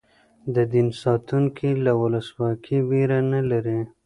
[0.55, 3.79] د دین ساتونکي له ولسواکۍ وېره نه لري.